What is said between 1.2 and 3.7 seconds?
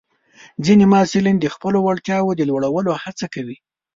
د خپلو وړتیاوو د لوړولو هڅه کوي.